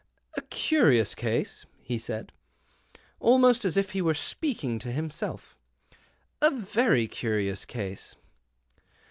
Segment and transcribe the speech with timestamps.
[0.35, 2.31] "A curious case," he said,
[3.19, 5.55] almost as if he were speaking to himself,"
[6.41, 8.15] a very curious case."